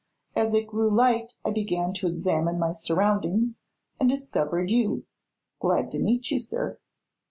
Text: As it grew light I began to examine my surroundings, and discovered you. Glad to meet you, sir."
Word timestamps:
As 0.35 0.55
it 0.55 0.65
grew 0.65 0.89
light 0.89 1.33
I 1.45 1.51
began 1.51 1.93
to 1.93 2.07
examine 2.07 2.57
my 2.57 2.73
surroundings, 2.73 3.53
and 3.99 4.09
discovered 4.09 4.71
you. 4.71 5.05
Glad 5.59 5.91
to 5.91 5.99
meet 6.01 6.31
you, 6.31 6.39
sir." 6.39 6.79